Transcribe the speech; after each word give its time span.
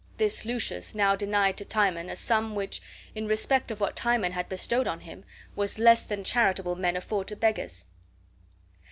this 0.17 0.45
Lucius 0.45 0.95
now 0.95 1.15
denied 1.15 1.55
to 1.57 1.63
Timon 1.63 2.09
a 2.09 2.15
sum 2.15 2.55
which, 2.55 2.81
in 3.13 3.27
respect 3.27 3.69
of 3.69 3.79
what 3.79 3.95
Timon 3.95 4.31
had 4.31 4.49
bestowed 4.49 4.87
on 4.87 5.01
him, 5.01 5.23
was 5.55 5.77
less 5.77 6.03
than 6.05 6.23
charitable 6.23 6.73
men 6.75 6.95
afford 6.97 7.27
to 7.27 7.35
beggars. 7.35 7.85